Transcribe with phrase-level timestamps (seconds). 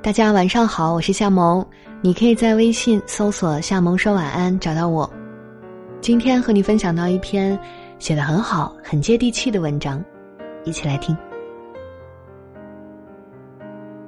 [0.00, 1.66] 大家晚上好，我是夏萌，
[2.00, 5.10] 你可以在微信搜索“夏萌说晚安”找到我。
[6.00, 7.58] 今天和你分享到一篇
[7.98, 10.02] 写的很好、很接地气的文章，
[10.64, 11.16] 一起来听。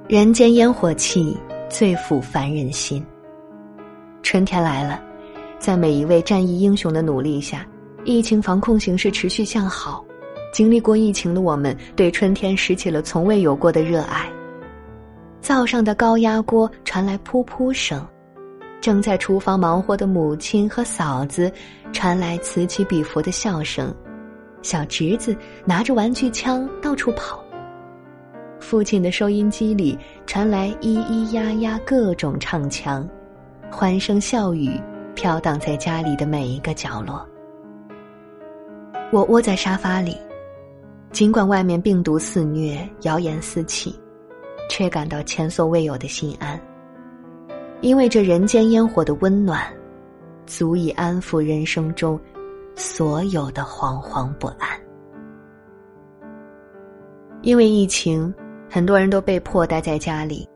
[0.07, 1.37] 人间烟火气
[1.69, 3.05] 最抚凡人心。
[4.23, 5.01] 春天来了，
[5.59, 7.67] 在每一位战役英雄的努力下，
[8.05, 10.03] 疫情防控形势持续向好。
[10.53, 14.31] 经历过疫情的我们，对春天拾起了从未有过的热爱。
[15.51, 18.07] 灶上的高压锅传来噗噗声，
[18.79, 21.51] 正在厨房忙活的母亲和嫂子
[21.91, 23.93] 传来此起彼伏的笑声，
[24.61, 27.43] 小侄子拿着玩具枪到处跑。
[28.61, 33.05] 父亲的收音机里传来咿咿呀呀各种唱腔，
[33.69, 34.79] 欢声笑语
[35.15, 37.27] 飘荡在家里的每一个角落。
[39.11, 40.15] 我窝在沙发里，
[41.11, 43.93] 尽管外面病毒肆虐，谣言四起。
[44.71, 46.57] 却感到前所未有的心安，
[47.81, 49.61] 因为这人间烟火的温暖，
[50.45, 52.17] 足以安抚人生中
[52.73, 54.69] 所有的惶惶不安。
[57.41, 58.33] 因为疫情，
[58.69, 60.47] 很多人都被迫待在家里，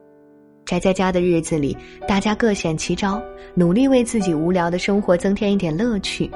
[0.64, 1.76] 宅在家的日子里，
[2.08, 3.20] 大家各显其招，
[3.54, 6.30] 努力为自己无聊的生活增添一点乐趣。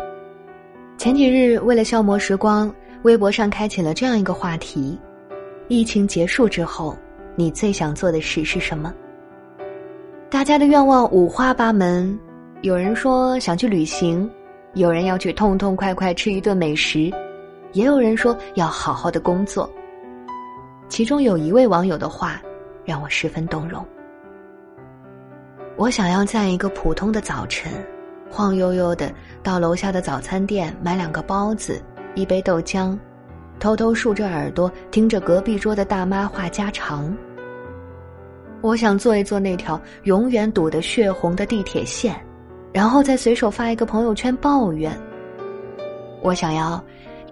[0.98, 2.70] 前几日，为了消磨时光，
[3.04, 5.00] 微博上开启了这样一个话题：
[5.68, 6.94] 疫情结束之后。
[7.36, 8.92] 你最想做的事是什么？
[10.28, 12.18] 大家的愿望五花八门，
[12.62, 14.30] 有人说想去旅行，
[14.74, 17.10] 有人要去痛痛快快吃一顿美食，
[17.72, 19.68] 也有人说要好好的工作。
[20.88, 22.40] 其中有一位网友的话，
[22.84, 23.84] 让我十分动容。
[25.76, 27.72] 我想要在一个普通的早晨，
[28.28, 29.10] 晃悠悠的
[29.42, 31.80] 到楼下的早餐店买两个包子，
[32.14, 32.98] 一杯豆浆。
[33.60, 37.16] 偷偷竖着耳朵听着隔壁桌的大妈话家常。
[38.62, 42.18] 我想坐一坐那条永远堵得血红的地铁线，
[42.72, 44.90] 然后再随手发一个朋友圈抱怨。
[46.22, 46.82] 我想要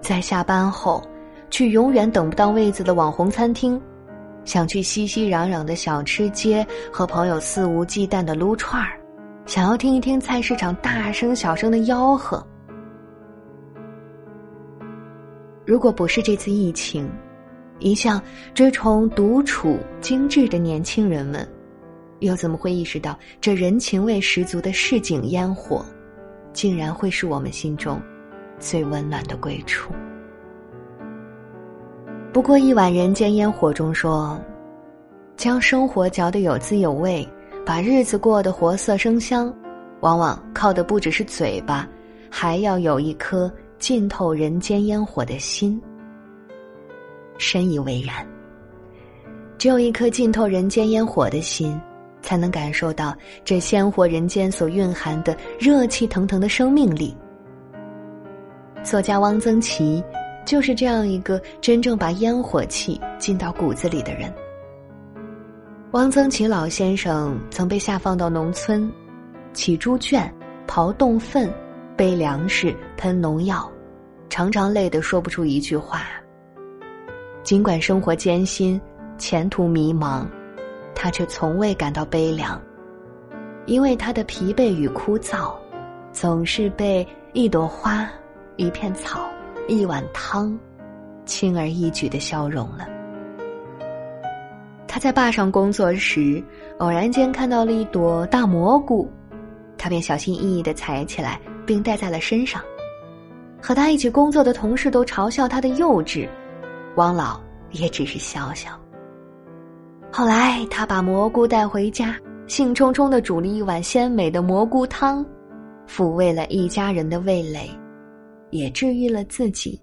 [0.01, 1.03] 在下班后
[1.51, 3.79] 去永远等不到位子的网红餐厅，
[4.45, 8.99] 想去熙熙攘攘的小吃街和朋友肆无忌惮的撸串儿，
[9.45, 12.43] 想要听一听菜市场大声小声的吆喝。
[15.69, 17.07] 如果不是这次疫情，
[17.79, 18.19] 一向
[18.55, 21.47] 追崇独处精致的年轻人们，
[22.21, 25.85] 又怎么会意识到这人情味十足的市井烟火，
[26.55, 28.01] 竟然会是我们心中
[28.59, 29.93] 最温暖的归处？
[32.33, 34.41] 不过一碗人间烟火中说，
[35.37, 37.29] 将生活嚼得有滋有味，
[37.67, 39.55] 把日子过得活色生香，
[40.01, 41.87] 往往靠的不只是嘴巴，
[42.31, 43.53] 还要有一颗。
[43.79, 45.81] 浸透人间烟火的心，
[47.39, 48.27] 深以为然。
[49.57, 51.81] 只有一颗浸透人间烟火的心，
[52.21, 57.17] 才能感受到这鲜活人间所蕴含的热气腾腾的生命力。
[58.83, 60.03] 作家汪曾祺
[60.45, 64.33] 就是这样一个真正把烟火气进到骨子里的人。
[65.93, 68.91] 汪曾祺老先生曾被下放到农村，
[69.53, 70.33] 起猪圈，
[70.67, 71.53] 刨洞粪。
[71.99, 73.69] 背粮食、喷农药，
[74.31, 76.03] 常常累得说不出一句话。
[77.43, 78.81] 尽管生活艰辛、
[79.19, 80.25] 前途迷茫，
[80.95, 82.63] 他却从未感到悲凉，
[83.67, 85.53] 因为他的疲惫与枯燥，
[86.13, 88.09] 总是被一朵花、
[88.55, 89.29] 一片草、
[89.67, 90.57] 一碗汤，
[91.25, 92.87] 轻而易举的消融了。
[94.87, 96.41] 他在坝上工作时，
[96.79, 99.11] 偶然间看到了一朵大蘑菇，
[99.79, 101.41] 他便小心翼翼的采起来。
[101.69, 102.63] 并带在了身上，
[103.61, 106.27] 和他一起工作的同事都嘲笑他的幼稚，
[106.97, 107.39] 汪老
[107.73, 108.71] 也只是笑笑。
[110.11, 115.23] 后来他把蘑菇带回家，兴冲冲的煮了一碗鲜美的蘑菇汤，
[115.87, 117.69] 抚慰了一家人的味蕾，
[118.49, 119.79] 也治愈了自己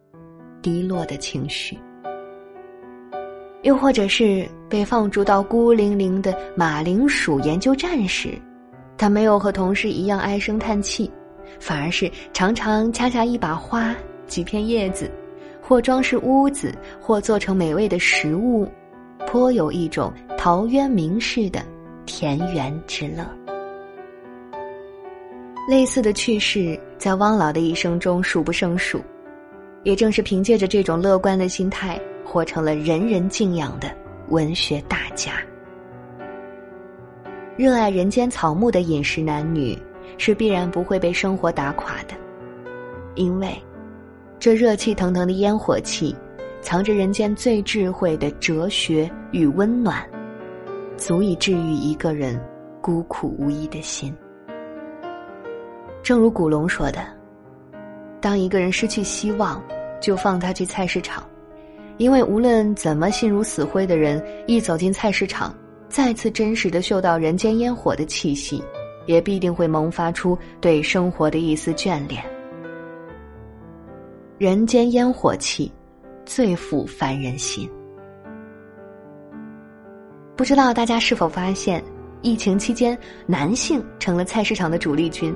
[0.63, 1.77] 低落的情绪。
[3.61, 8.29] 又或者是被放逐到孤零零的马铃薯研究站时，
[8.97, 11.11] 他没有和同事一样唉声叹气。
[11.59, 13.95] 反而是常常掐下一把花、
[14.27, 15.09] 几片叶子，
[15.61, 18.67] 或装饰屋子，或做成美味的食物，
[19.25, 21.63] 颇有一种陶渊明式的
[22.05, 23.25] 田园之乐。
[25.69, 29.01] 类似的趣事在汪老的一生中数不胜数，
[29.83, 33.89] 也正是凭借着这种乐观的心态，活成了人人敬仰的
[34.27, 35.33] 文学大家。
[37.57, 39.77] 热爱人间草木的饮食男女。
[40.17, 42.15] 是必然不会被生活打垮的，
[43.15, 43.53] 因为
[44.39, 46.15] 这热气腾腾的烟火气，
[46.61, 50.07] 藏着人间最智慧的哲学与温暖，
[50.95, 52.39] 足以治愈一个人
[52.81, 54.15] 孤苦无依的心。
[56.01, 57.05] 正如古龙说的
[58.21, 59.61] ：“当一个人失去希望，
[59.99, 61.27] 就放他去菜市场，
[61.97, 65.53] 因为无论怎么心如死灰的人，一走进菜市场，
[65.87, 68.63] 再次真实的嗅到人间烟火的气息，
[69.05, 72.23] 也必定会萌发出对生活的一丝眷恋。
[74.37, 75.71] 人间烟火气，
[76.25, 77.69] 最抚凡人心。
[80.35, 81.81] 不知道大家是否发现，
[82.21, 85.33] 疫情期间，男性成了菜市场的主力军。”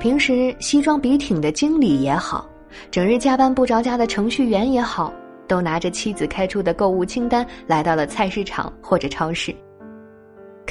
[0.00, 2.48] 平时西装笔挺的经理也好，
[2.90, 5.12] 整日加班不着家的程序员也好，
[5.46, 9.54] 都拿着妻子开出的购物清单来到了菜市场或者超市。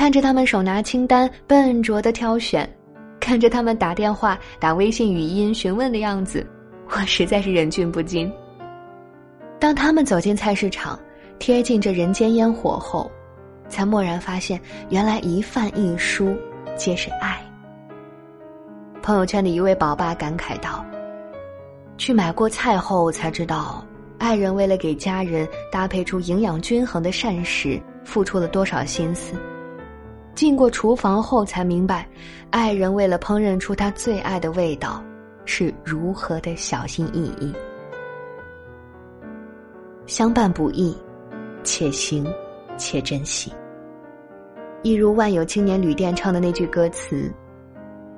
[0.04, 2.70] 看着他们手拿清单笨拙的挑选，
[3.22, 6.46] 看着他们打电话、打微信语音询问的样子，
[6.90, 8.30] 我实在是忍俊不禁。
[9.62, 11.00] 当他们走进菜市场，
[11.40, 13.10] 贴近这人间烟火后，
[13.70, 14.60] 才蓦然发现，
[14.90, 16.38] 原来一饭一蔬
[16.76, 17.42] 皆是爱。
[19.02, 20.86] 朋友圈的一位宝爸感慨道
[21.98, 23.82] ：“去买过菜后才知道，
[24.18, 29.34] 爱人为了给家人搭配出营养均衡的膳食，付出了多少心思；
[30.36, 32.08] 进过厨房后才明白，
[32.50, 35.04] 爱人为了烹饪出他最爱的味道，
[35.46, 37.54] 是如何的小心翼翼。
[40.06, 40.98] 相伴不易，
[41.64, 42.26] 且行
[42.78, 43.54] 且珍惜。
[44.82, 47.32] 一如万有青年旅店唱的那句歌词。”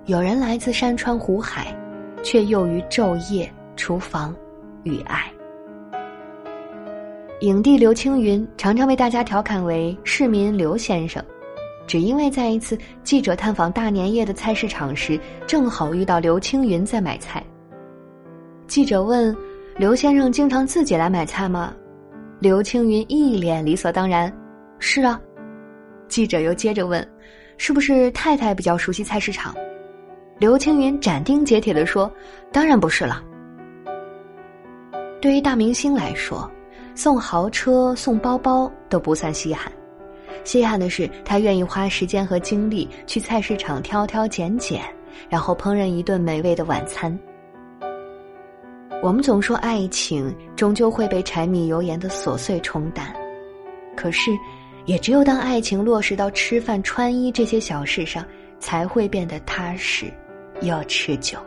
[0.05, 1.75] 有人来自山川湖海，
[2.21, 4.35] 却囿于昼夜、厨房
[4.83, 5.31] 与爱。
[7.41, 11.23] 影帝刘青云常常被大家调侃为“市民刘先生”，
[11.87, 17.43] 只因为在一次记者探访大年夜的菜市场时，正好遇到刘青云在买菜。
[18.67, 19.35] 记者问
[19.77, 21.73] ：“刘先生经常自己来买菜吗？”
[22.41, 24.31] 刘青云一脸理所当然
[24.79, 25.19] ：“是啊。”
[26.07, 27.07] 记者又接着问
[27.57, 29.55] ：“是不是太太比较熟悉菜市场？”
[30.37, 32.11] 刘青云斩钉截铁地说
[32.51, 33.23] ：“当然不是了。
[35.21, 36.49] 对于大明星来说，
[36.93, 39.71] 送豪车、送包包都不算稀罕，
[40.45, 44.81] 稀罕的是他愿意花时间和精力去菜市场挑挑拣拣，
[45.27, 47.17] 然后烹饪一顿美味的晚餐。
[49.03, 53.13] 我们总说爱情终究会被柴米油盐的琐碎冲淡，
[53.95, 54.31] 可是，
[54.85, 58.23] 也只有当爱情落实到吃饭、穿衣这些小事上，
[58.59, 60.05] 才会变得踏实。”
[60.61, 61.37] 又持久。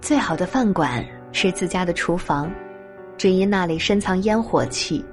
[0.00, 2.50] 最好的饭馆是自家的厨房，
[3.18, 5.04] 只因那里深藏烟火气，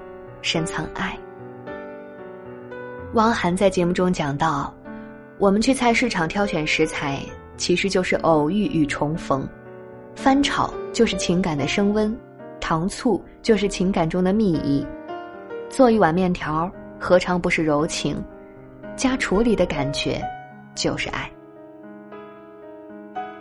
[0.42, 1.18] 深藏爱。
[3.14, 4.72] 汪涵在节目中讲到，
[5.40, 7.20] 我们去菜市场挑选食材，
[7.58, 9.42] 其实就是偶遇与重逢；
[10.16, 12.16] 翻炒就是情感的升温，
[12.60, 14.86] 糖醋就是情感中的蜜意。
[15.70, 18.24] 做一碗面条，何尝不是柔情？
[18.96, 20.22] 家厨里的感觉，
[20.76, 21.32] 就是爱。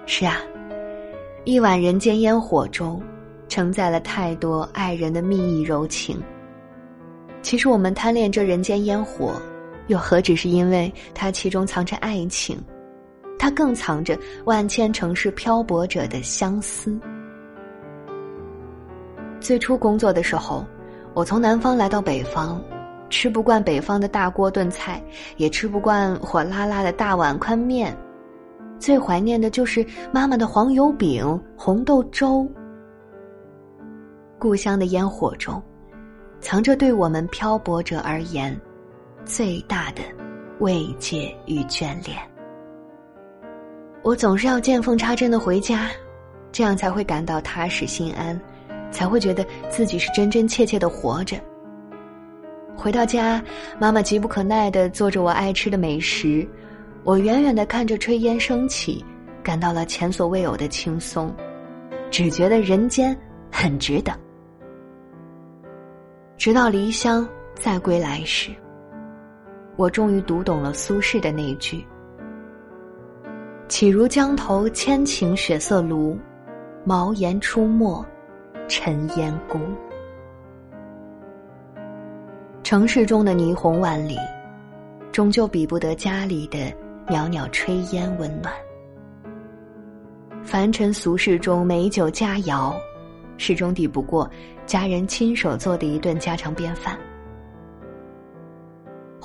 [0.07, 0.37] 是啊，
[1.45, 3.03] 一碗人间烟火中，
[3.49, 6.19] 承载了太多爱人的蜜意柔情。
[7.43, 9.41] 其实我们贪恋这人间烟火，
[9.89, 12.59] 又何止是因为它其中藏着爱情？
[13.39, 16.99] 它更藏着万千城市漂泊者的相思。
[19.41, 20.65] 最初工作的时候，
[21.15, 22.61] 我从南方来到北方，
[23.09, 25.03] 吃不惯北方的大锅炖菜，
[25.37, 27.97] 也吃不惯火辣辣的大碗宽面。
[28.79, 32.47] 最怀念的就是妈妈的黄油饼、红豆粥。
[34.39, 35.63] 故乡的烟火中，
[36.41, 38.57] 藏着对我们漂泊者而言
[39.29, 40.01] 最大的
[40.61, 42.17] 慰藉与眷恋。
[44.03, 45.91] 我总是要见缝插针的回家，
[46.51, 48.41] 这样才会感到踏实心安，
[48.91, 51.37] 才会觉得自己是真真切切的活着。
[52.75, 53.43] 回到家，
[53.79, 56.49] 妈妈急不可耐的做着我爱吃的美食。
[57.05, 59.05] 我远远的看着炊烟升起，
[59.43, 61.35] 感到了前所未有的轻松，
[62.11, 63.15] 只觉得人间
[63.53, 64.13] 很值得。
[66.39, 68.53] 直到离乡再归来时，
[69.79, 71.87] 我终于读懂了苏轼的那一句
[73.69, 76.19] ：“岂如江头千顷雪色庐，
[76.85, 78.05] 茅檐出没
[78.67, 79.61] 尘烟孤。”
[82.65, 84.17] 城市中的霓虹万里，
[85.13, 86.59] 终究比不得家里的。
[87.11, 88.53] 袅袅炊烟温暖，
[90.43, 92.75] 凡尘俗世中美酒佳肴，
[93.39, 94.31] 始终抵不过
[94.67, 96.99] 家人亲手做的一顿家常便饭。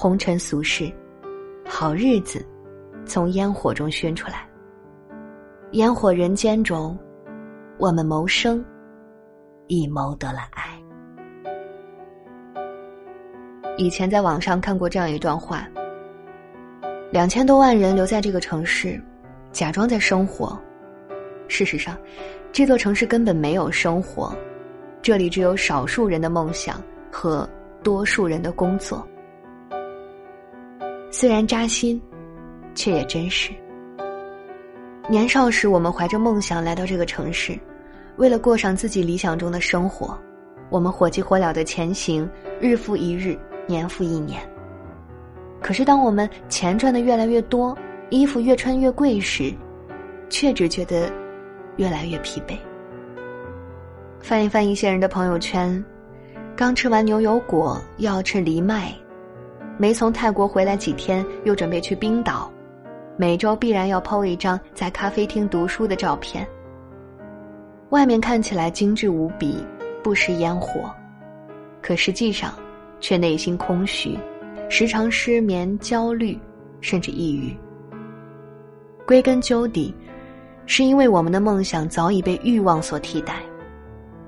[0.04, 0.92] 红尘俗世，
[1.66, 2.46] 好日子
[3.06, 4.46] 从烟火中熏出来。
[5.72, 7.00] 烟火人间中，
[7.78, 8.62] 我们谋生，
[9.68, 10.78] 已谋得了爱。
[13.78, 15.66] 以前在网上看过这样一段话：
[17.10, 19.02] 两千多万人留在这个城市，
[19.54, 20.62] 假装在生活，
[21.48, 21.98] 事实上，
[22.52, 24.36] 这座城市根本没有生活，
[25.02, 27.50] 这里只有少数人的梦想和
[27.82, 29.08] 多数人的工作。
[31.16, 32.02] 虽然扎心，
[32.74, 33.52] 却也真实。
[35.08, 37.56] 年少时，我们怀着梦想来到这个城市，
[38.18, 40.18] 为了过上自己理想中的生活，
[40.72, 42.28] 我们火急火燎的前行，
[42.60, 44.42] 日复一日，年复一年。
[45.62, 47.78] 可是，当我们钱赚的越来越多，
[48.10, 49.54] 衣服越穿越贵时，
[50.30, 51.14] 却只觉得
[51.78, 52.58] 越来越疲惫。
[54.20, 55.86] 翻一翻一些人的朋友圈，
[56.56, 58.96] 刚吃完牛油果，又要吃藜麦；
[59.78, 62.52] 没从泰国回来几天，又准备去冰岛。
[63.18, 66.48] 每周必然要 PO 一张在咖啡厅读书的照片。
[67.90, 69.64] 外面看起来精致无比，
[70.04, 70.90] 不食烟火，
[71.82, 72.54] 可实际上，
[73.00, 74.18] 却内心空虚，
[74.70, 76.40] 时常失眠、焦虑，
[76.82, 77.56] 甚至抑郁。
[79.06, 79.94] 归根究底，
[80.66, 83.42] 是因为我们的梦想早已被欲望所替代，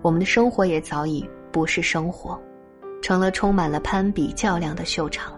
[0.02, 2.40] 我们的生活也早已不是生活，
[3.06, 5.32] 成了充满了攀比较量的秀场。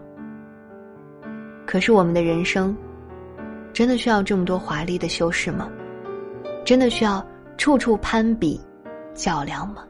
[1.66, 2.74] 可是我们的人生。
[3.74, 5.70] 真的需要这么多华丽的修饰吗？
[6.66, 7.24] 真的需要
[7.58, 8.60] 处处攀比、
[9.14, 9.84] 较量吗？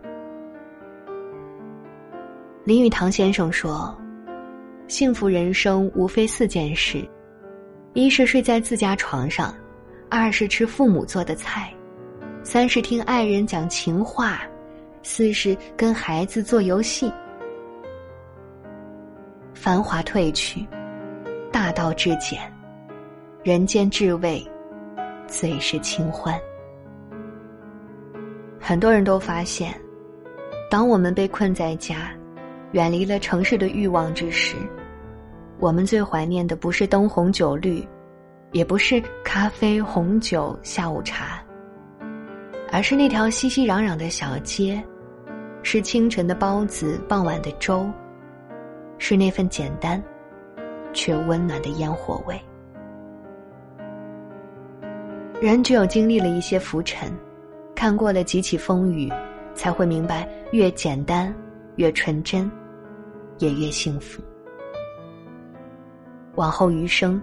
[2.65, 3.95] 林语堂先生说
[4.89, 7.07] ：“幸福人生无非四件事：
[7.93, 9.53] 一是睡在自家床上，
[10.09, 11.71] 二是吃父母做的菜，
[12.43, 14.41] 三是听爱人讲情话，
[15.01, 17.09] 四是跟孩子做游戏。
[19.67, 20.65] 繁华褪去，
[21.51, 22.39] 大道至简。”
[23.43, 24.41] 人间至味，
[25.27, 26.39] 最是清欢。
[28.61, 29.77] 很多人都发现，
[30.71, 32.13] 当我们被困在家，
[32.71, 34.55] 远离了城市的欲望之时，
[35.59, 37.85] 我们最怀念的不是灯红酒绿，
[38.53, 41.43] 也不是咖啡、红酒、下午茶，
[42.71, 44.81] 而是那条熙熙攘攘的小街，
[45.61, 47.85] 是清晨的包子、傍晚的粥，
[48.97, 50.01] 是那份简单
[50.93, 52.39] 却温暖的烟火味。
[55.39, 57.11] 人只有经历了一些浮沉，
[57.75, 59.11] 看过了几起风雨，
[59.53, 61.33] 才会明白，越简单，
[61.75, 62.49] 越纯真，
[63.37, 64.21] 也越幸福。
[66.33, 67.21] 往后余生，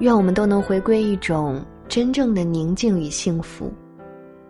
[0.00, 3.72] 愿我们都能回归一种真正的宁静与幸福，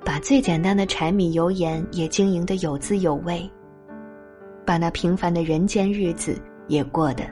[0.05, 3.51] 把最简单的柴米油盐也经营的有滋有味，
[4.69, 7.25] 把那平凡的人间日子也过得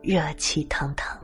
[0.00, 1.18] 热气腾腾。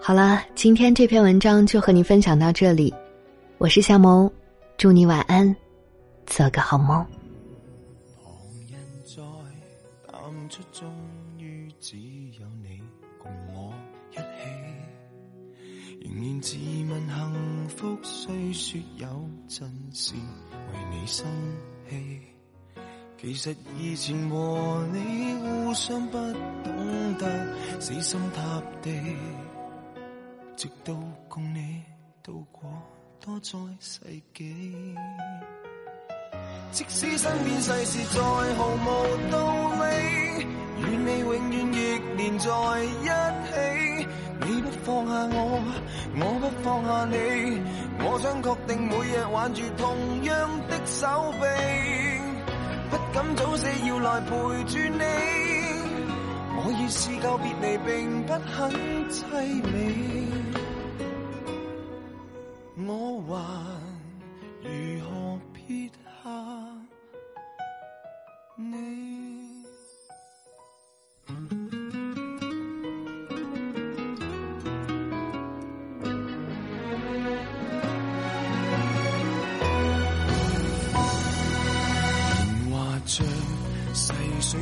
[0.00, 2.94] 好啦，今天这篇文章就和你分享到这里，
[3.58, 4.30] 我是夏萌，
[4.76, 5.52] 祝你晚安，
[6.24, 7.04] 做个好梦。
[8.14, 8.32] 旁
[8.70, 9.20] 人在
[10.06, 10.88] 淡出，终
[11.36, 12.80] 于只有你
[13.20, 13.74] 共我
[14.12, 14.22] 一起，
[16.00, 16.56] 仍然自
[16.92, 19.08] 问幸福，虽说有
[19.48, 21.26] 阵时为你生
[21.88, 22.20] 气，
[23.20, 26.18] 其实以前和你互相不
[26.64, 28.90] 懂得死心塌地。
[30.56, 30.92] 直到
[31.28, 31.82] 共你
[32.22, 32.68] 度过
[33.20, 34.00] 多载世
[34.34, 34.96] 纪，
[36.72, 39.38] 即使身边世事再毫无道
[39.84, 39.86] 理，
[40.80, 42.48] 与你永远亦连在
[42.82, 43.06] 一
[43.46, 43.67] 起。
[44.46, 45.62] 你不放下我，
[46.16, 47.16] 我不放下你，
[48.04, 51.44] 我想确定每日挽住同样的手臂，
[52.90, 54.30] 不敢早死要来陪
[54.64, 55.04] 住你。
[56.60, 58.70] 我已试够别离，并不很
[59.10, 59.22] 凄
[59.72, 59.76] 美。